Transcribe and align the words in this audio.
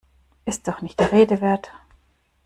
Ist 0.45 0.67
doch 0.67 0.81
nicht 0.81 0.99
der 0.99 1.11
Rede 1.11 1.41
wert! 1.41 1.69